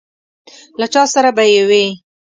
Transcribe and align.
له 0.79 0.85
چا 0.93 1.03
سره 1.13 1.29
به 1.35 1.43
یې 1.53 1.61
وي. 1.69 1.85